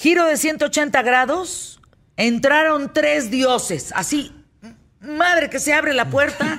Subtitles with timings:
[0.00, 1.78] Giro de 180 grados,
[2.16, 4.32] entraron tres dioses, así,
[5.02, 6.58] madre que se abre la puerta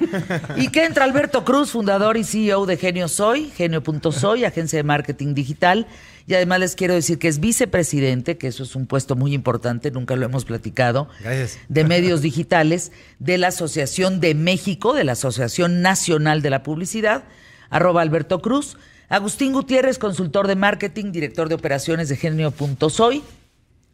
[0.58, 5.34] y que entra Alberto Cruz, fundador y CEO de Genio Soy, Genio.soy, agencia de marketing
[5.34, 5.88] digital.
[6.28, 9.90] Y además les quiero decir que es vicepresidente, que eso es un puesto muy importante,
[9.90, 11.58] nunca lo hemos platicado, Gracias.
[11.68, 17.24] de medios digitales de la Asociación de México, de la Asociación Nacional de la Publicidad,
[17.72, 18.78] arroba Alberto Cruz.
[19.12, 23.22] Agustín Gutiérrez, consultor de marketing, director de operaciones de Genio.soy.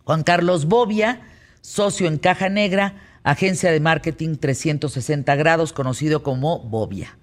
[0.03, 1.21] Juan Carlos Bobia,
[1.61, 7.17] socio en Caja Negra, agencia de marketing 360 grados, conocido como Bobia.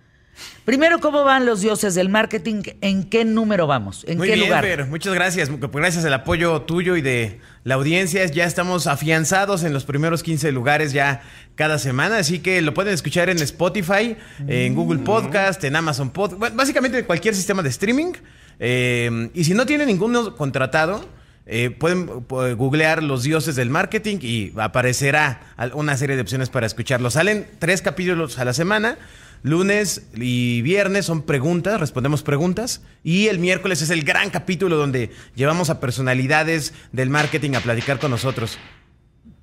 [0.64, 2.62] Primero, ¿cómo van los dioses del marketing?
[2.80, 4.04] ¿En qué número vamos?
[4.08, 4.64] ¿En Muy qué bien, lugar?
[4.64, 5.50] Fer, muchas gracias.
[5.50, 8.24] Gracias al apoyo tuyo y de la audiencia.
[8.26, 11.22] Ya estamos afianzados en los primeros 15 lugares ya
[11.54, 12.18] cada semana.
[12.18, 14.16] Así que lo pueden escuchar en Spotify,
[14.48, 16.38] en Google Podcast, en Amazon Podcast.
[16.38, 18.12] Bueno, básicamente en cualquier sistema de streaming.
[18.58, 21.06] Eh, y si no tienen ninguno contratado,
[21.46, 25.42] eh, pueden googlear los dioses del marketing y aparecerá
[25.74, 27.10] una serie de opciones para escucharlo.
[27.10, 28.96] Salen tres capítulos a la semana.
[29.44, 32.80] Lunes y viernes son preguntas, respondemos preguntas.
[33.02, 37.98] Y el miércoles es el gran capítulo donde llevamos a personalidades del marketing a platicar
[37.98, 38.58] con nosotros.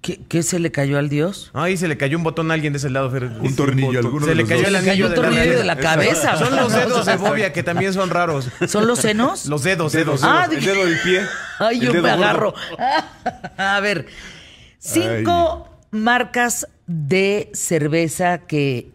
[0.01, 1.51] ¿Qué, qué se le cayó al dios?
[1.53, 3.25] Ay, se le cayó un botón a alguien de ese lado, Fer.
[3.25, 4.67] Un tornillo, alguno Se de le los cayó dos.
[4.69, 6.35] el Le cayó anillo un de la tornillo de la cabeza.
[6.39, 8.49] Son los dedos de Bobia que también son raros.
[8.67, 9.45] ¿Son los senos?
[9.49, 10.21] Los dedos, dedos.
[10.23, 11.21] Ah, el dedo del pie.
[11.59, 12.23] Ay, el yo dedo me gordo.
[12.23, 12.53] agarro.
[13.57, 14.07] A ver,
[14.79, 18.89] cinco marcas de cerveza que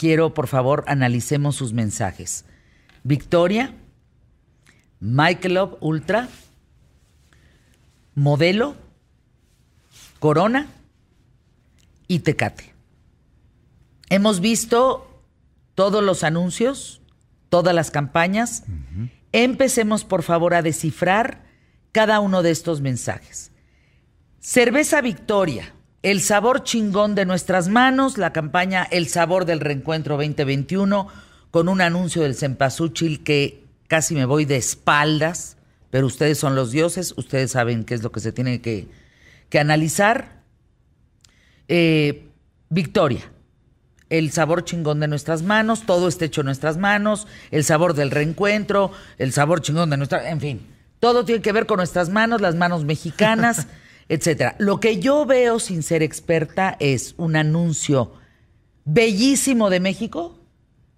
[0.00, 2.46] quiero, por favor, analicemos sus mensajes.
[3.04, 3.74] Victoria,
[4.98, 6.26] Michelob Ultra,
[8.14, 8.76] Modelo,
[10.18, 10.68] Corona
[12.08, 12.72] y Tecate.
[14.08, 15.22] Hemos visto
[15.74, 17.02] todos los anuncios,
[17.50, 18.64] todas las campañas.
[19.32, 21.44] Empecemos, por favor, a descifrar
[21.92, 23.52] cada uno de estos mensajes.
[24.40, 31.08] Cerveza Victoria, el sabor chingón de nuestras manos, la campaña El sabor del reencuentro 2021,
[31.50, 35.56] con un anuncio del Cempasúchil que casi me voy de espaldas,
[35.90, 38.88] pero ustedes son los dioses, ustedes saben qué es lo que se tiene que,
[39.48, 40.40] que analizar.
[41.68, 42.28] Eh,
[42.68, 43.30] Victoria,
[44.08, 48.10] el sabor chingón de nuestras manos, todo está hecho en nuestras manos, el sabor del
[48.10, 50.66] reencuentro, el sabor chingón de nuestra, en fin,
[50.98, 53.66] todo tiene que ver con nuestras manos, las manos mexicanas,
[54.10, 54.56] etcétera.
[54.58, 58.12] Lo que yo veo sin ser experta es un anuncio
[58.84, 60.36] bellísimo de México,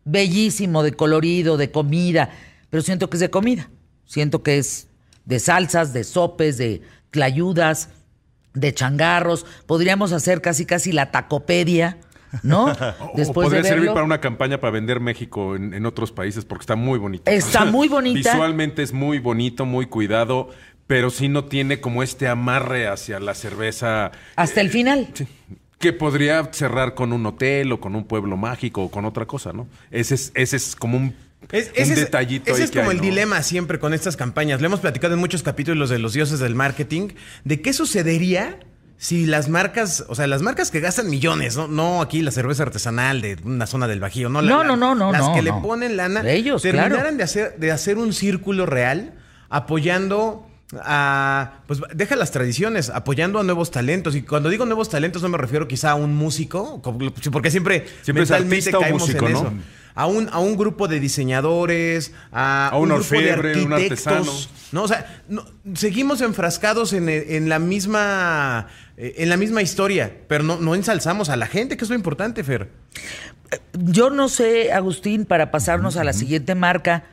[0.04, 2.30] bellísimo de colorido, de comida,
[2.70, 3.68] pero siento que es de comida,
[4.06, 4.88] siento que es
[5.26, 6.80] de salsas, de sopes, de
[7.10, 7.90] tlayudas,
[8.54, 11.98] de changarros, podríamos hacer casi casi la tacopedia,
[12.42, 12.72] ¿no?
[13.12, 16.62] O de podría servir para una campaña para vender México en, en otros países porque
[16.62, 17.30] está muy bonito.
[17.30, 18.32] Está muy bonita.
[18.32, 20.48] Visualmente es muy bonito, muy cuidado,
[20.92, 25.08] pero sí no tiene como este amarre hacia la cerveza Hasta el final.
[25.14, 25.26] sí,
[25.78, 29.54] que podría cerrar con un hotel o con un pueblo mágico o con otra cosa,
[29.54, 29.66] ¿no?
[29.90, 31.14] Ese es, ese es como un,
[31.50, 32.52] Es- un ese es, detallito.
[32.52, 33.02] ese es como hay, el ¿no?
[33.04, 34.60] dilema siempre con estas campañas.
[34.60, 37.08] Lo hemos platicado en muchos capítulos de los dioses del marketing,
[37.44, 38.60] de qué sucedería
[38.98, 42.64] si las marcas, o sea, las marcas que gastan millones, no, no aquí la cerveza
[42.64, 45.34] artesanal de una zona del Bajío, no, la- No, la- no, no, no, las no,
[45.34, 47.16] que le ponen lana, Ellos, terminaran claro.
[47.16, 49.14] de hacer de hacer un círculo real
[49.48, 50.46] apoyando
[50.80, 54.14] a, pues deja las tradiciones, apoyando a nuevos talentos.
[54.14, 58.24] Y cuando digo nuevos talentos no me refiero quizá a un músico, porque siempre, Siempre
[58.24, 59.38] es mentalmente artista o caemos músico, en ¿no?
[59.40, 59.52] eso.
[59.94, 64.06] A un, a un grupo de diseñadores, a, A un grupo de orfebre, un arquitectos.
[64.06, 64.62] artesano.
[64.72, 65.44] No, o sea, no-
[65.74, 71.28] seguimos enfrascados en, en la misma eh, en la misma historia, pero no, no ensalzamos
[71.28, 72.70] a la gente, que es lo importante, Fer.
[73.74, 77.04] Yo no sé, Agustín, para pasarnos a la siguiente marca,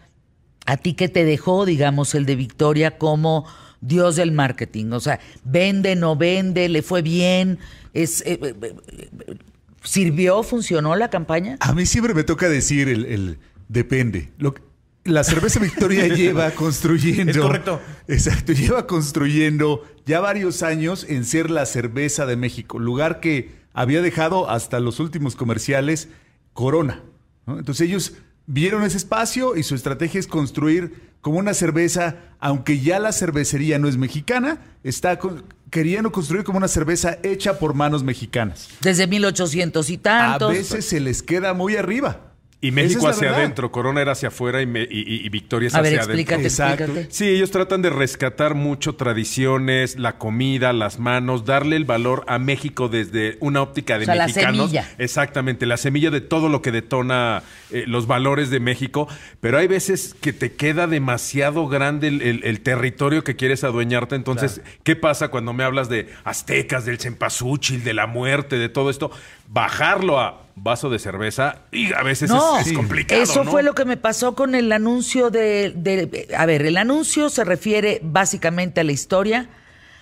[0.66, 3.46] a ti que te dejó, digamos, el de Victoria como
[3.82, 4.92] dios del marketing.
[4.92, 7.60] O sea, vende, no vende, le fue bien,
[7.94, 9.36] es, eh, eh, eh,
[9.84, 11.58] ¿sirvió, funcionó la campaña?
[11.62, 13.38] A mí siempre me toca decir el, el
[13.68, 14.30] depende.
[14.38, 14.62] Lo que-
[15.06, 17.32] la cerveza Victoria lleva construyendo.
[17.32, 17.82] Es correcto.
[18.08, 24.02] Exacto, lleva construyendo ya varios años en ser la cerveza de México, lugar que había
[24.02, 26.10] dejado hasta los últimos comerciales
[26.54, 27.02] Corona.
[27.48, 27.58] ¿no?
[27.58, 28.14] Entonces ellos
[28.52, 33.78] vieron ese espacio y su estrategia es construir como una cerveza, aunque ya la cervecería
[33.78, 38.68] no es mexicana, está con- queriendo construir como una cerveza hecha por manos mexicanas.
[38.82, 40.50] Desde 1800 y tantos.
[40.50, 42.29] A veces se les queda muy arriba.
[42.62, 43.40] Y México hacia verdad.
[43.40, 46.00] adentro, Corona era hacia afuera y, me- y- y- y Victoria es A ver, hacia
[46.12, 46.48] explícate, adentro.
[46.66, 46.84] Exacto.
[46.84, 47.14] explícate.
[47.16, 52.38] Sí, ellos tratan de rescatar mucho tradiciones, la comida, las manos, darle el valor a
[52.38, 54.58] México desde una óptica de O sea, la mexicanos.
[54.72, 54.90] semilla.
[54.98, 59.08] Exactamente, la semilla de todo lo que detona eh, los valores de México.
[59.40, 64.16] Pero hay veces que te queda demasiado grande el, el- el territorio que quieres adueñarte.
[64.16, 68.90] Entonces, ¿qué pasa cuando me hablas de aztecas, del cempasúchil, de la muerte, de todo
[68.90, 69.12] esto?
[69.48, 73.22] Bajarlo a vaso de cerveza y a veces No, es, es complicado.
[73.22, 73.52] Eso ¿no?
[73.52, 77.44] fue lo que me pasó con el anuncio de, de- A ver, el anuncio se
[77.44, 79.50] refiere básicamente a la historia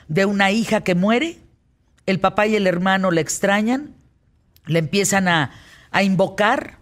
[0.07, 1.37] de una hija que muere,
[2.05, 3.93] el papá y el hermano la extrañan,
[4.65, 5.51] le empiezan a,
[5.91, 6.77] a invocar,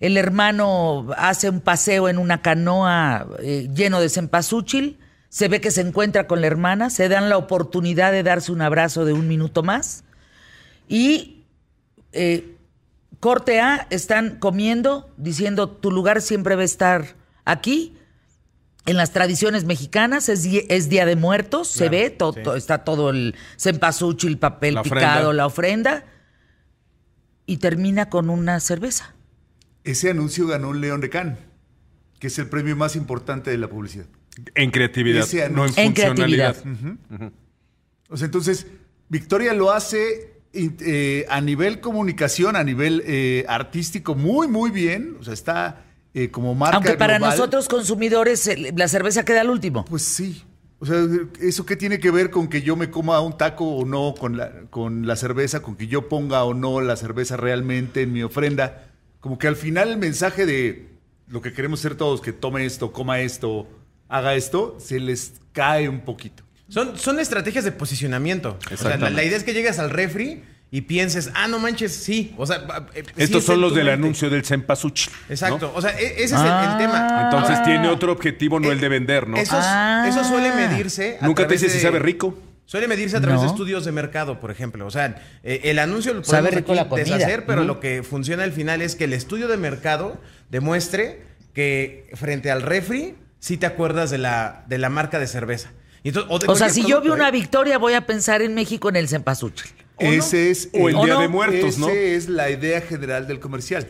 [0.00, 4.98] el hermano hace un paseo en una canoa eh, lleno de cempasúchil,
[5.28, 8.62] se ve que se encuentra con la hermana, se dan la oportunidad de darse un
[8.62, 10.04] abrazo de un minuto más
[10.88, 11.44] y
[12.12, 12.56] eh,
[13.20, 17.96] corte A, están comiendo, diciendo tu lugar siempre va a estar aquí.
[18.86, 20.42] En las tradiciones mexicanas es,
[20.88, 22.42] Día de Muertos, se ve, to- sí.
[22.42, 25.32] to- está todo el cempasúchil, el papel La picado, ofrenda.
[25.34, 26.04] la ofrenda,
[27.46, 29.14] y termina con una cerveza.
[29.84, 31.38] Ese anuncio ganó un León de Cannes,
[32.18, 34.06] que es el premio más importante de la publicidad.
[34.54, 36.56] En creatividad, Ese no en funcionalidad.
[36.62, 37.32] creatividad.
[38.08, 38.66] O sea, entonces,
[39.08, 45.16] Victoria lo hace eh, a nivel comunicación, a nivel eh, artístico, muy, muy bien.
[45.20, 47.36] O sea, está eh, como marca Aunque para global.
[47.36, 49.84] nosotros consumidores la cerveza queda al último.
[49.84, 50.42] Pues sí.
[50.80, 50.96] O sea,
[51.40, 54.38] ¿eso qué tiene que ver con que yo me coma un taco o no con
[54.38, 58.22] la, con la cerveza, con que yo ponga o no la cerveza realmente en mi
[58.22, 58.86] ofrenda?
[59.20, 60.88] Como que al final el mensaje de
[61.28, 63.68] lo que queremos ser todos, que tome esto, coma esto,
[64.08, 66.42] haga esto, se les cae un poquito.
[66.70, 68.58] Son, son estrategias de posicionamiento.
[68.72, 72.32] O sea, la, idea es que llegues al refri y pienses, ah, no manches, sí.
[72.38, 72.64] O sea,
[72.94, 74.02] eh, Estos es son los del mente.
[74.04, 75.12] anuncio del cempasúchil.
[75.28, 75.34] ¿no?
[75.34, 75.72] Exacto.
[75.74, 76.76] O sea, e- ese es el- el, Ah.
[76.78, 77.20] tema.
[77.24, 77.62] Entonces Ah.
[77.64, 79.36] tiene otro objetivo, no Eh, el de vender, ¿no?
[79.36, 80.06] Eso, Ah.
[80.08, 81.18] eso suele medirse.
[81.20, 82.38] a Nunca te dice si sabe rico.
[82.66, 84.86] Suele medirse a través de estudios de mercado, por ejemplo.
[84.86, 87.04] O sea, eh, el anuncio lo Sabe podemos rico aquí la comida.
[87.16, 90.20] deshacer, pero lo que funciona al final es que el estudio de mercado
[90.50, 91.22] demuestre
[91.52, 95.72] que frente al refri sí te acuerdas de la, de la marca de cerveza.
[96.02, 98.88] Y entonces- de O sea, si yo vi una victoria, voy a pensar en México
[98.88, 99.70] en el cempasúchil.
[99.98, 101.20] Ese es O el ¿O Día no?
[101.20, 101.88] de Muertos, ¿no?
[101.88, 103.86] Ese es la idea general del comercial.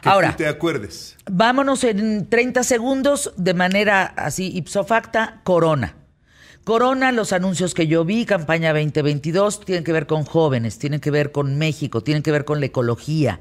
[0.00, 0.30] Que Ahora.
[0.30, 1.16] tú te acuerdes.
[1.30, 5.96] Vámonos en 30 segundos de manera así ipso facta, Corona.
[6.64, 11.10] Corona, los anuncios que yo vi, campaña 2022, tienen que ver con jóvenes, tienen que
[11.10, 13.40] ver con México, tienen que ver con la ecología,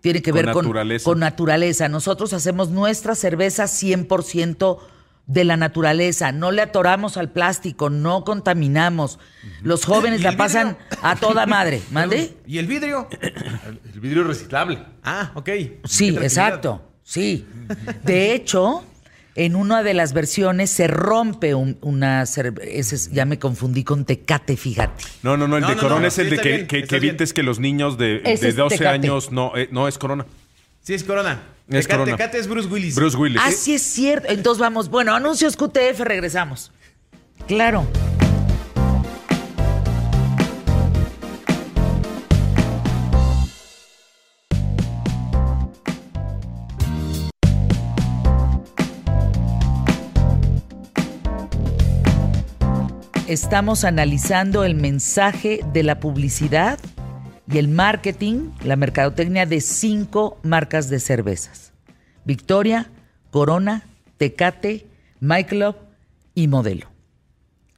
[0.00, 1.04] tienen que Con ver con naturaleza.
[1.04, 1.88] con naturaleza.
[1.88, 4.78] Nosotros hacemos nuestra cerveza 100%
[5.32, 9.18] de la naturaleza, no le atoramos al plástico, no contaminamos.
[9.62, 11.80] Los jóvenes ¿Y la pasan a toda madre.
[11.92, 12.34] ¿Mande?
[12.46, 13.08] ¿Y el vidrio?
[13.94, 14.78] El vidrio reciclable.
[15.04, 15.48] Ah, ok.
[15.84, 16.82] Sí, exacto.
[17.04, 17.46] Sí.
[18.02, 18.84] De hecho,
[19.36, 23.84] en una de las versiones se rompe un- una cerve- ese es- ya me confundí
[23.84, 25.04] con Tecate, fíjate.
[25.22, 26.66] No, no, no, el No, de no, Corona no, es el sí, de que, bien,
[26.66, 27.10] que- que bien.
[27.14, 28.94] evites que los niños de, de es 12 Tecate.
[28.96, 30.26] años no, eh, no es Corona.
[30.82, 31.42] Sí, es Corona.
[31.68, 32.16] Es Tecate, Corona.
[32.16, 32.94] Tecate es Bruce Willis.
[32.94, 33.40] Bruce Willis.
[33.44, 34.28] Ah, sí es cierto.
[34.28, 36.72] Entonces vamos, bueno, anuncios QTF, regresamos.
[37.46, 37.86] Claro.
[53.28, 56.80] Estamos analizando el mensaje de la publicidad
[57.52, 61.72] y el marketing, la mercadotecnia de cinco marcas de cervezas.
[62.24, 62.90] Victoria,
[63.30, 63.84] Corona,
[64.18, 64.86] Tecate,
[65.20, 65.76] Michelob
[66.34, 66.88] y Modelo.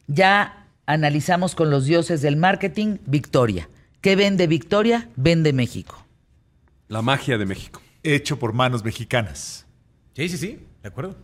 [0.06, 3.68] Ya analizamos con los dioses del marketing Victoria.
[4.00, 5.08] ¿Qué vende Victoria?
[5.16, 6.04] Vende México.
[6.88, 7.80] La magia de México.
[8.02, 9.64] Hecho por manos mexicanas.
[10.14, 10.66] Sí, sí, sí.
[10.82, 11.16] De acuerdo.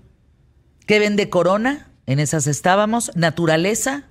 [0.86, 1.90] ¿Qué vende Corona?
[2.06, 3.10] En esas estábamos.
[3.14, 4.04] Naturaleza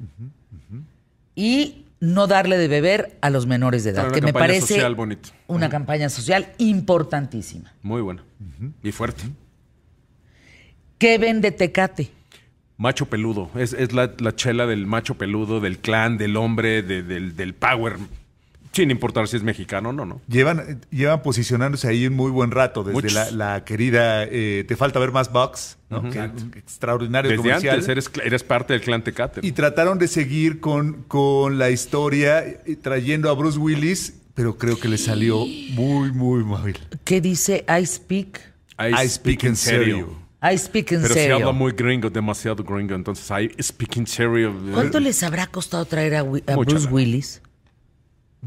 [1.34, 4.96] y no darle de beber a los menores de edad, Claro, que me parece social
[4.96, 5.30] bonito.
[5.48, 7.74] una campaña social importantísima.
[7.82, 8.24] Muy buena.
[8.84, 9.24] Y fuerte.
[10.98, 12.12] ¿Qué vende Tecate?
[12.78, 13.50] Macho peludo.
[13.56, 17.54] Es, es la, la chela del macho peludo, del clan, del hombre, de- del, del
[17.56, 17.96] power.
[18.78, 20.22] Sin importar si es mexicano o no, no.
[20.28, 25.00] Llevan, llevan posicionándose ahí un muy buen rato, desde la, la querida eh, Te falta
[25.00, 26.04] ver más Box, ¿no?
[26.56, 27.76] Extraordinario Desde comercial.
[27.76, 29.42] antes eres, eres parte del clan Tecate.
[29.44, 34.80] Y trataron de seguir con, con la historia, eh, trayendo a Bruce Willis, pero creo
[34.80, 36.78] que le salió muy, muy móvil.
[37.04, 38.40] ¿Qué dice I speak?
[38.80, 40.16] I speak in serio.
[40.40, 41.36] I speak en Pero se serio.
[41.38, 42.94] habla muy gringo, demasiado gringo.
[42.94, 44.54] Entonces, I speak in serio.
[44.72, 46.96] ¿Cuánto les habrá costado traer a, Wi- a Mucha Bruce lana.
[46.96, 47.42] Willis?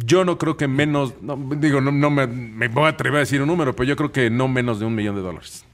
[0.04, 3.20] Yo no creo que menos, no, digo, no, no me, me voy a atrever a
[3.20, 5.64] decir un número, pero yo creo que no menos de un millón de dólares.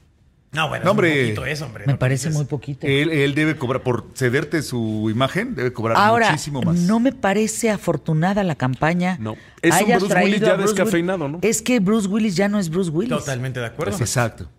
[0.53, 1.21] No, bueno, No, es un hombre.
[1.23, 1.83] poquito eso, hombre.
[1.85, 1.99] Me ¿no?
[1.99, 2.87] parece muy poquito.
[2.87, 6.75] Él, él debe cobrar, por cederte su imagen, debe cobrar Ahora, muchísimo más.
[6.77, 9.17] no me parece afortunada la campaña.
[9.19, 9.35] No.
[9.61, 11.27] Es un Bruce Willis ya Bruce descafeinado.
[11.27, 11.39] ¿no?
[11.41, 13.09] Es que Bruce Willis ya no es Bruce Willis.
[13.17, 13.97] Totalmente de acuerdo.
[13.97, 14.49] Exacto.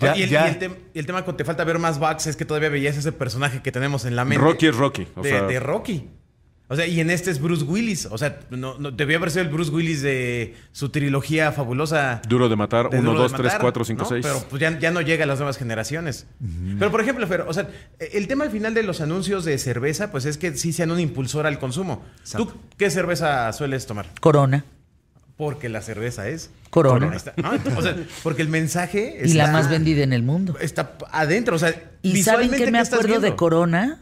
[0.00, 1.98] Ya- y, el, ya- y el tem- y el tema con te falta ver más
[2.00, 4.42] bugs es que todavía veías ese personaje que tenemos en la mente.
[4.42, 5.06] Rocky es Rocky.
[5.14, 6.08] O de, sea, de Rocky.
[6.72, 8.06] O sea, y en este es Bruce Willis.
[8.06, 12.22] O sea, no, no- debió haber sido el Bruce Willis de su trilogía fabulosa.
[12.28, 12.88] duro de matar.
[12.88, 14.08] de 1, Duro de 2, 3, Matar, 4, 5, ¿no?
[14.08, 14.24] 6.
[14.24, 16.26] Pero pues ya, ya no llega a las nuevas generaciones.
[16.78, 20.12] Pero por ejemplo, Fer, o sea, el tema al final de los anuncios de cerveza,
[20.12, 22.04] pues es que sí sean un impulsor al consumo.
[22.36, 24.06] ¿Tú qué cerveza sueles tomar?
[24.20, 24.64] Corona.
[25.36, 26.50] Porque la cerveza es.
[26.68, 27.08] Corona.
[27.10, 27.50] Ahí está, ¿no?
[27.78, 30.54] O sea, porque el mensaje Y la está- más vendida en el mundo.
[30.60, 31.70] Está adentro, o sea,
[32.02, 33.34] ¿Y saben visualmente, qué me acuerdo de?
[33.34, 33.98] Corona?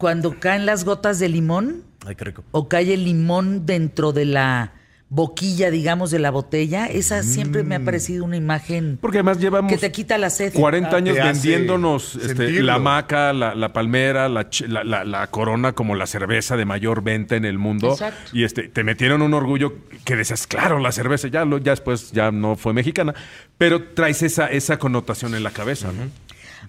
[0.00, 2.42] Cuando caen las gotas de limón Ay, qué rico.
[2.50, 4.72] o cae el limón dentro de la
[5.12, 6.86] boquilla, digamos, de la botella.
[6.86, 10.52] Esa siempre me ha parecido una imagen Porque además llevamos que te quita la sed.
[10.54, 15.26] 40 años hace vendiéndonos este, la maca, la, la palmera, la, ch- la- la- la
[15.26, 17.90] corona como la cerveza de mayor venta en el mundo.
[17.90, 18.30] Exacto.
[18.32, 22.12] Y este, te metieron un orgullo que decías, claro, la cerveza ya, lo, ya después
[22.12, 23.12] ya no fue mexicana,
[23.58, 25.88] pero traes esa, esa connotación en la cabeza.
[25.88, 26.04] ¿no?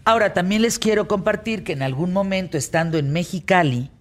[0.05, 3.91] Ahora, también les quiero compartir que en algún momento, estando en Mexicali,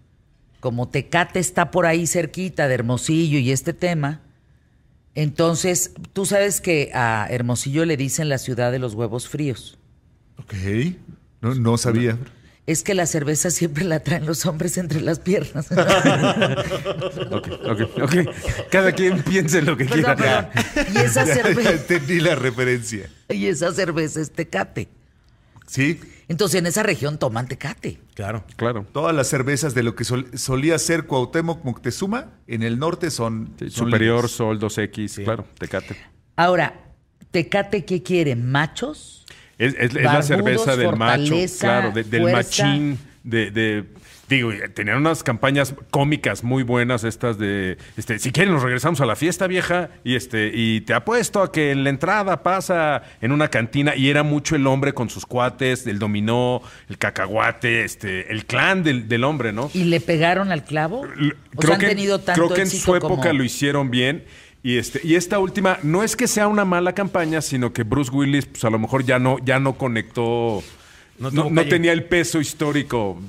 [0.61, 4.21] como Tecate está por ahí cerquita de Hermosillo y este tema,
[5.15, 9.79] entonces tú sabes que a Hermosillo le dicen la ciudad de los huevos fríos.
[10.39, 10.55] Ok.
[11.41, 12.19] No, no sabía.
[12.67, 15.67] Es que la cerveza siempre la traen los hombres entre las piernas.
[17.33, 18.15] Ok, ok, ok.
[18.71, 20.51] Cada quien piense lo que Perdón, quiera.
[20.51, 20.87] perdón.
[20.95, 23.09] Y esa Ya- ya cerveza, entendí la referencia.
[23.29, 24.89] y esa cerveza es Tecate.
[25.71, 26.01] Sí.
[26.27, 28.01] Entonces en esa región toman Tecate.
[28.15, 28.45] Claro.
[28.57, 28.85] Claro.
[28.93, 33.55] Todas las cervezas de lo que sol- solía ser Cuauhtémoc Moctezuma, en el norte son,
[33.57, 34.29] Sí, son superior.
[34.29, 35.97] Sol 2X, claro, Tecate.
[36.35, 36.87] Ahora,
[37.31, 38.35] ¿Tecate qué quiere?
[38.35, 39.25] ¿Machos?
[39.59, 42.65] Es, es- es la cerveza del macho, claro, de- del fuerza.
[42.67, 43.85] machín, de, de-
[44.31, 49.07] digo, tenían unas campañas cómicas muy buenas estas de, este, si quieren nos regresamos a
[49.07, 53.33] la fiesta vieja y este, y te apuesto a que en la entrada pasa en
[53.33, 58.31] una cantina y era mucho el hombre con sus cuates, el dominó, el cacahuate, este,
[58.33, 59.71] el clan del, del hombre, ¿no?
[59.75, 61.05] ¿Y le pegaron al clavo?
[61.19, 63.91] L- ¿O sea, han tenido tanto creo que en éxito su época como- lo hicieron
[63.91, 64.25] bien.
[64.63, 68.11] Y, este, y esta última, no es que sea una mala campaña, sino que Bruce
[68.13, 70.63] Willis, pues a lo mejor ya no, ya no conectó,
[71.19, 73.21] No tenía el peso histórico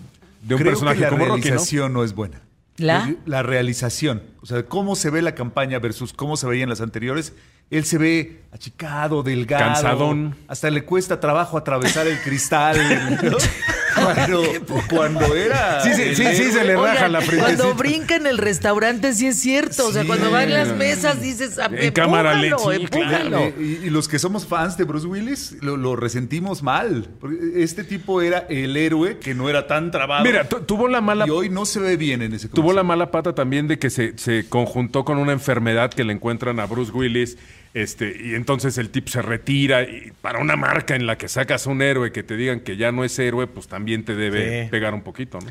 [0.42, 1.46] de un Creo personaje que la como Rocky, ¿no?
[1.46, 2.04] realización ¿no?
[2.04, 2.42] es buena.
[2.78, 3.14] ¿La?
[3.26, 4.24] La realización.
[4.42, 7.34] O sea, cómo se ve la campaña versus cómo se veía en las anteriores.
[7.70, 9.66] Él se ve achicado, delgado.
[9.66, 10.36] Cansadón.
[10.48, 12.78] Hasta le cuesta trabajo atravesar el cristal.
[13.24, 13.38] ¿no?
[14.04, 14.44] cuando,
[14.90, 15.82] cuando era.
[15.82, 17.74] Sí, sí, sí, se le raja Oigan, la cuando frentecita.
[17.74, 19.88] brinca en el restaurante sí es cierto.
[19.88, 20.08] O sea, Sí.
[20.08, 23.38] cuando va en las mesas dices, "Ah, En cámara sí, empújalo".
[23.40, 27.08] Eh, Y, y los que somos fans de Bruce Willis lo, lo resentimos mal.
[27.20, 30.24] Porque este tipo era el héroe que no era tan trabado.
[30.24, 32.84] Mira, tu- tuvo la mala y hoy no se ve bien en ese Tuvo la
[32.84, 36.66] mala pata también de que se, se conjuntó con una enfermedad que le encuentran a
[36.66, 37.38] Bruce Willis.
[37.74, 39.84] Este, y entonces el tipo se retira.
[39.84, 42.92] Y para una marca en la que sacas un héroe que te digan que ya
[42.92, 44.70] no es héroe, pues también te debe Sí.
[44.72, 45.48] pegar un poquito, ¿no?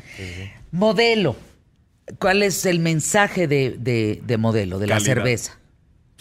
[0.71, 1.35] Modelo.
[2.19, 5.57] ¿Cuál es el mensaje de, de- de modelo, de la cerveza?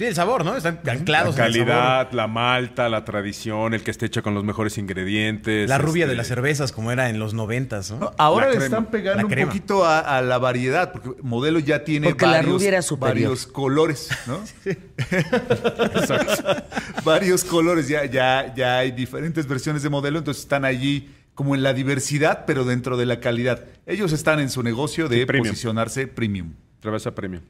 [0.01, 0.57] Sí, el sabor, ¿no?
[0.57, 1.67] Están La anclados en el sabor.
[1.69, 5.69] calidad, la malta, la tradición, el que esté hecho con los mejores ingredientes.
[5.69, 7.99] La rubia este, de las cervezas, como era en los noventas, ¿no?
[7.99, 8.65] No, ahora La le crema.
[8.79, 12.55] están pegando un poquito a, a la variedad, porque modelo ya tiene Porque la varios,
[12.55, 13.29] rubia era superior.
[13.29, 14.41] varios colores, ¿no?
[17.05, 21.63] varios colores, ya, ya, ya hay diferentes versiones de modelo, entonces están allí como en
[21.63, 23.65] la diversidad, pero dentro de la calidad.
[23.87, 25.49] Ellos están en su negocio de Sí, premium.
[25.49, 26.55] posicionarse premium.
[26.83, 27.43] Cerveza premium.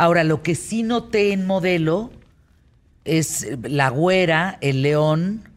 [0.00, 2.10] Ahora, lo que sí noté en modelo
[3.04, 5.48] es eh, la güera, el león.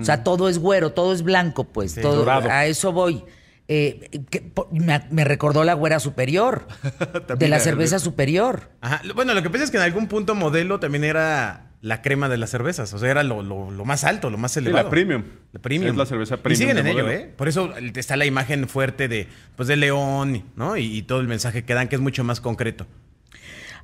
[0.00, 1.94] O sea, todo es güero, todo es blanco, pues.
[1.94, 2.48] todo, dorado.
[2.50, 3.22] A eso voy.
[3.68, 6.66] Eh, que po- me, me recordó la güera superior.
[7.38, 8.70] de la cerveza superior.
[8.80, 9.02] Ajá.
[9.14, 12.38] Bueno, lo que pasa es que en algún punto modelo también era la crema de
[12.38, 12.92] las cervezas.
[12.94, 14.84] O sea, era lo, lo- lo más alto, lo más Sí, elevado.
[14.84, 15.22] la premium.
[15.52, 15.90] La premium.
[15.92, 17.10] Es la cerveza Y premium siguen de en ello.
[17.10, 17.32] ¿eh?
[17.36, 20.76] Por eso está la imagen fuerte de, pues, de León, ¿no?
[20.78, 22.86] Y, y todo el mensaje que dan, que es mucho más concreto.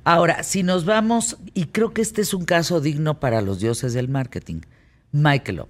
[0.05, 3.93] Ahora, si nos vamos, y creo que este es un caso digno para los dioses
[3.93, 4.61] del marketing,
[5.11, 5.67] Michelob.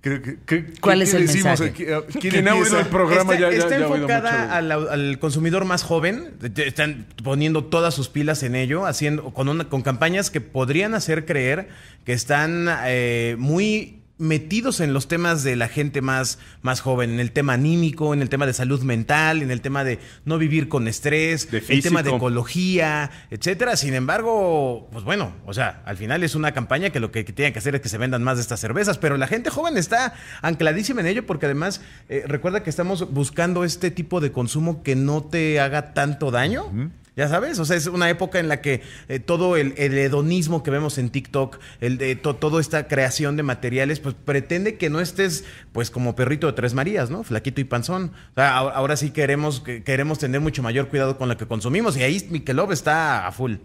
[0.00, 1.94] Creo que- que- ¿Cuál ¿qué- es el decimos mensaje?
[1.94, 3.34] Ah, ¿Quién ¿Quién ha oído el programa?
[3.34, 4.52] está ya, ya- está ya enfocada mucho.
[4.52, 6.34] al, al consumidor más joven.
[6.56, 11.24] Están poniendo todas sus pilas en ello, haciendo con, una, con campañas que podrían hacer
[11.24, 11.68] creer
[12.04, 17.20] que están eh, muy metidos en los temas de la gente más, más joven, en
[17.20, 20.68] el tema anímico, en el tema de salud mental, en el tema de no vivir
[20.68, 23.76] con estrés, el tema de ecología, etcétera.
[23.76, 27.52] Sin embargo, pues bueno, o sea, al final es una campaña que lo que tienen
[27.52, 30.14] que hacer es que se vendan más de estas cervezas, pero la gente joven está
[30.40, 34.96] ancladísima en ello porque además eh, recuerda que estamos buscando este tipo de consumo que
[34.96, 36.70] no te haga tanto daño.
[37.14, 40.62] Ya sabes, o sea, es una época en la que eh, todo el, el hedonismo
[40.62, 44.88] que vemos en TikTok, el de to- toda esta creación de materiales, pues pretende que
[44.88, 47.22] no estés, pues como perrito de tres Marías, ¿no?
[47.22, 48.12] Flaquito y panzón.
[48.30, 51.46] O sea, ahora, ahora sí queremos, que- queremos tener mucho mayor cuidado con lo que
[51.46, 53.56] consumimos y ahí Michelob está a full.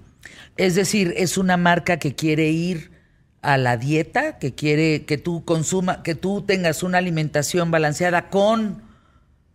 [0.58, 2.92] Es decir, es una marca que quiere ir
[3.42, 8.82] a la dieta, que quiere que tú consuma, que tú tengas una alimentación balanceada con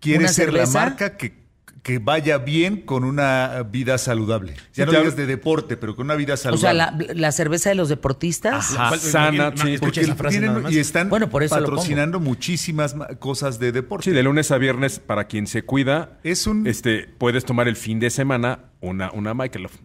[0.01, 0.79] Quiere ¿Una ser la cerveza?
[0.81, 1.42] marca que,
[1.83, 4.55] que vaya bien con una vida saludable.
[4.55, 6.61] Ya Sí, no te digas de deporte, pero con una vida o saludable.
[6.61, 8.71] sea, la, la cerveza de los deportistas.
[8.73, 9.75] Ajá, ¿Cuál- sana, sí.
[9.75, 11.77] escuché Porque esa frase tienen- y están Bueno, por eso lo pongo.
[11.79, 14.05] patrocinando muchísimas ma- cosas de deporte.
[14.05, 17.75] Sí, de lunes a viernes, para quien se cuida, Es un- este, puedes tomar el
[17.75, 19.35] fin de semana una, una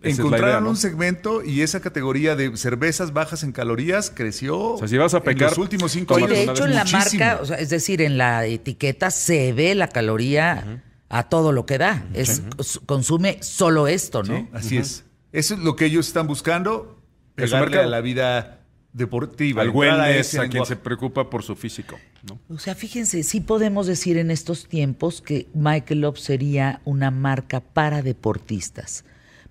[0.03, 0.69] la Encontraron idea, ¿no?
[0.69, 5.13] un segmento y esa categoría de cervezas bajas en calorías creció O sea, si vas
[5.15, 7.25] a pecar, en los últimos cinco Oye, tómate de hecho, en la muchísimo.
[7.25, 11.65] marca, o sea, es decir, en la etiqueta se ve la caloría a todo lo
[11.65, 12.05] que da.
[12.13, 14.37] Es cons- consume solo esto, ¿no?
[14.37, 15.03] Sí, Así es.
[15.31, 16.99] Eso es lo que ellos están buscando,
[17.35, 18.61] pegarle a la vida
[18.93, 19.61] deportiva.
[19.61, 21.97] Al wellness, a quien se preocupa por su físico.
[22.27, 22.39] ¿no?
[22.53, 28.01] O sea, fíjense, sí podemos decir en estos tiempos que Michelob sería una marca para
[28.01, 29.05] deportistas,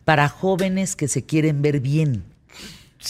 [0.04, 2.24] para jóvenes que se quieren ver bien,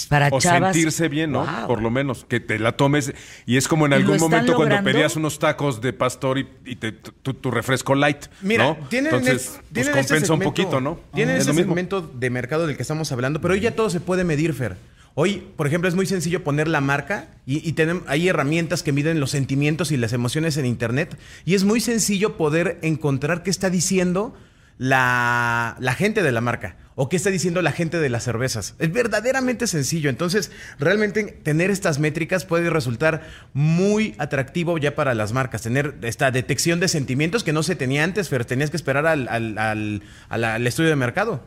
[0.04, 0.74] para O chavas.
[0.74, 1.46] sentirse bien, ¿no?
[1.46, 1.66] Wow.
[1.66, 3.14] Por lo menos, que te la tomes.
[3.46, 6.46] Y es como en ¿Y lo algún momento cuando pedías unos tacos de pastor y,
[6.66, 8.26] y te- tu, tu refresco light.
[8.42, 8.76] Mira, ¿no?
[8.90, 11.00] tienen, Entonces, es- pues tienen compensa este un poquito, ¿no?
[11.14, 14.00] Tienen Es ese segmento de mercado del que estamos hablando, pero hoy ya todo se
[14.00, 14.76] puede medir, Fer.
[15.18, 17.74] Hoy, por ejemplo, es muy sencillo poner la marca y,
[18.06, 21.16] hay herramientas que miden los sentimientos y las emociones en Internet.
[21.46, 24.34] Y es muy sencillo poder encontrar qué está diciendo
[24.76, 28.74] la, la gente de la marca o qué está diciendo la gente de las cervezas.
[28.78, 30.08] Es verdaderamente sencillo.
[30.10, 33.22] Entonces, realmente tener estas métricas puede resultar
[33.52, 35.60] muy atractivo ya para las marcas.
[35.62, 39.28] Tener esta detección de sentimientos que no se tenía antes, pero tenías que esperar al,
[39.28, 41.44] al- al- estudio de mercado.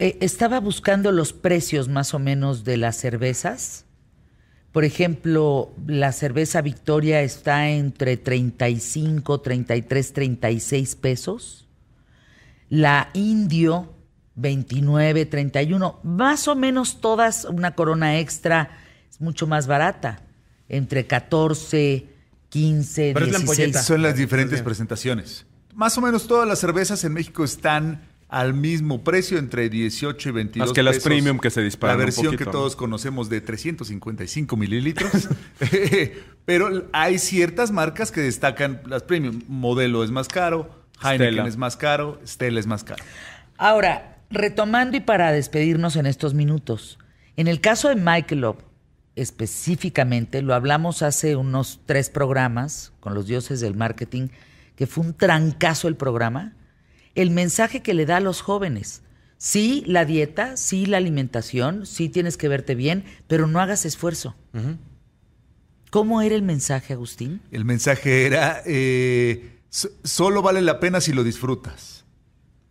[0.00, 3.84] Eh, estaba buscando los precios más o menos de las cervezas.
[4.72, 11.68] Por ejemplo, la cerveza Victoria está entre 35, 33, 36 pesos.
[12.68, 13.94] La Indio,
[14.38, 16.00] 29, 31.
[16.02, 18.70] Más o menos todas, una corona extra
[19.10, 20.22] es mucho más barata.
[20.68, 22.06] Entre 14,
[22.48, 23.58] 15, Pero es la 16.
[23.58, 23.82] ampolleta.
[23.82, 25.44] Son las diferentes presentaciones.
[25.74, 30.32] Más o menos todas las cervezas en México están al mismo precio, entre 18 y
[30.32, 31.04] 22 Más que las pesos.
[31.08, 32.50] premium que se disparan La un versión poquito, que ¿no?
[32.50, 35.28] todos conocemos de 355 mililitros.
[36.44, 39.42] Pero hay ciertas marcas que destacan las premium.
[39.48, 40.70] Modelo es más caro,
[41.02, 41.48] Heineken Stella.
[41.48, 43.02] es más caro, Stella es más caro.
[43.56, 46.98] Ahora, retomando y para despedirnos en estos minutos,
[47.36, 48.56] en el caso de Michelob,
[49.16, 54.28] específicamente, lo hablamos hace unos tres programas con los dioses del marketing,
[54.76, 56.54] que fue un trancazo el programa,
[57.14, 59.02] el mensaje que le da a los jóvenes.
[59.38, 64.34] Sí, la dieta, sí, la alimentación, sí tienes que verte bien, pero no hagas esfuerzo.
[65.90, 67.40] ¿Cómo era el mensaje, Agustín?
[67.50, 72.04] El mensaje era, eh, so- solo vale la pena si lo disfrutas.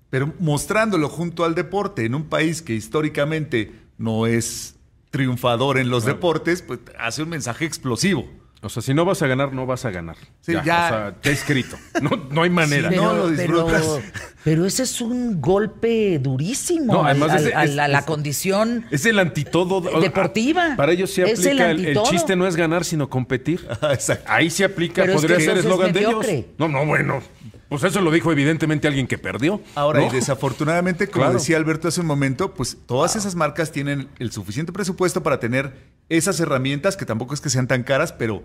[0.09, 4.75] Pero mostrándolo junto al deporte, en un país que históricamente no es
[5.11, 8.29] triunfador en los deportes, pues hace un mensaje explosivo.
[8.61, 10.15] O sea, si no vas a ganar, no vas a ganar.
[10.41, 10.85] Sí, ya, ya.
[10.85, 11.77] O sea, está escrito.
[12.01, 12.89] No, no hay manera.
[12.89, 13.83] Sí, no lo disfrutas.
[13.83, 14.01] Pero,
[14.43, 18.85] pero ese es un golpe durísimo No, además al- es- la, la es- condición.
[18.89, 19.75] Es el antitodo.
[19.77, 20.73] o- Deportiva.
[20.75, 22.09] Para ellos sí Es el aplica el, el antitodo.
[22.11, 23.65] chiste no es ganar, sino competir.
[23.91, 24.25] Exacto.
[24.27, 26.25] Ahí se aplica, Pero es podría que ser eslogan de ellos.
[26.57, 27.21] No, no, bueno.
[27.69, 29.61] Pues eso lo dijo evidentemente alguien que perdió.
[29.75, 30.07] Ahora, ¿no?
[30.07, 31.39] y desafortunadamente, como Claro.
[31.39, 35.73] decía Alberto hace un momento, pues todas esas marcas tienen el suficiente presupuesto para tener
[36.09, 38.43] esas herramientas, que tampoco es que sean tan caras, pero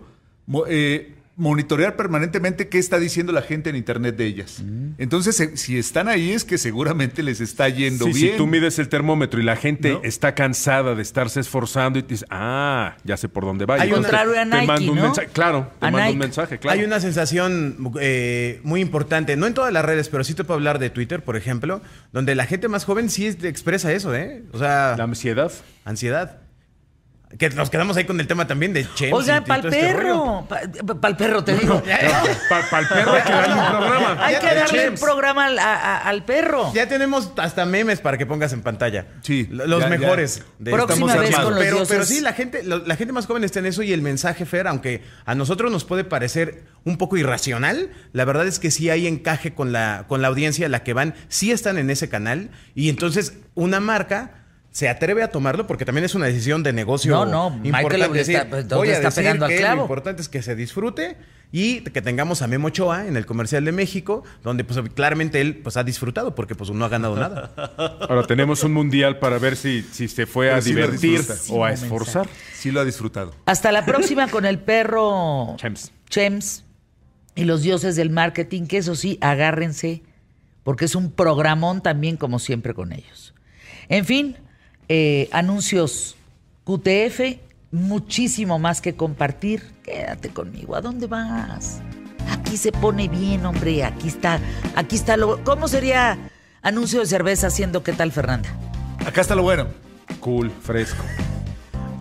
[0.67, 4.61] eh, monitorear permanentemente qué está diciendo la gente en Internet de ellas.
[4.99, 8.31] Entonces, eh, si están ahí es que seguramente les está yendo Sí, bien.
[8.33, 10.01] si tú mides el termómetro y la gente ¿No?
[10.03, 13.75] está cansada de estarse esforzando y te dices, ah, ya sé por dónde va.
[13.75, 15.03] Hay Y una- entonces Contrario a te Nike, mando un ¿no?
[15.05, 15.27] mensaje.
[15.33, 16.79] Claro, te A mando un mensaje, claro.
[16.79, 20.55] Hay una sensación eh, muy importante, no en todas las redes, pero sí te puedo
[20.59, 24.43] hablar de Twitter, por ejemplo, donde la gente más joven sí es- expresa eso, ¿eh?
[24.53, 25.51] O sea, La ansiedad.
[25.83, 26.42] ansiedad.
[27.37, 28.85] Que nos quedamos ahí con el tema también de.
[29.11, 30.47] Oiga, y- y pa'l este perro.
[30.47, 31.81] Para el perro, te digo.
[32.49, 34.25] Para el perro hay que darle un programa.
[34.25, 36.71] Hay que darle un programa al, a- a- al perro.
[36.73, 39.07] Ya tenemos hasta memes para que pongas en pantalla.
[39.21, 39.97] Sí, Los ya, ya.
[39.97, 40.43] mejores.
[40.59, 42.07] de- Próxima estamos vez con los pero, pero dioses.
[42.09, 45.01] sí, la gente, la gente más joven está en eso y el mensaje, Fer, aunque
[45.25, 49.53] a nosotros nos puede parecer un poco irracional, la verdad es que sí hay encaje
[49.53, 52.89] con la, con la audiencia a la que van, sí están en ese canal y
[52.89, 54.42] entonces una marca
[54.73, 58.19] se atreve a tomarlo porque también es una decisión de negocio No, no, Michael importante.
[58.21, 59.75] está- decir, pues, ¿dónde voy a está decir pegando al que clavo?
[59.77, 61.15] Lo importante es que se disfrute
[61.51, 65.57] y que tengamos a Memo Ochoa en el comercial de México, donde pues claramente él
[65.57, 67.53] pues ha disfrutado porque pues no ha ganado nada.
[68.09, 71.71] Ahora tenemos un mundial para ver si, si se fue a Pero divertir o a
[71.71, 72.27] esforzar.
[72.55, 73.35] Sí lo ha disfrutado.
[73.45, 75.91] Hasta la próxima con el perro Chems.
[76.09, 76.65] Chems
[77.35, 80.01] y los dioses del marketing, que eso sí, agárrense,
[80.63, 83.35] porque es un programón también como siempre con ellos.
[83.89, 84.37] En fin,
[84.89, 86.15] eh, anuncios
[86.65, 87.39] QTF,
[87.71, 89.63] muchísimo más que compartir.
[89.83, 91.81] Quédate conmigo, ¿a dónde vas?
[92.31, 94.39] Aquí se pone bien, hombre, aquí está,
[94.75, 95.43] aquí está lo...
[95.43, 96.17] ¿Cómo sería
[96.61, 98.49] anuncio de cerveza haciendo qué tal, Fernanda?
[99.05, 99.67] Acá está lo bueno.
[100.19, 101.03] Cool, fresco.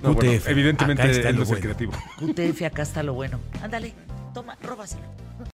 [0.03, 1.92] No, bueno, evidentemente acá está él lo no es el creativo.
[2.18, 3.38] QTF, acá está lo bueno.
[3.62, 3.95] Ándale,
[4.35, 5.03] toma, róbaselo.